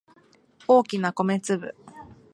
[0.67, 1.75] 大きな米粒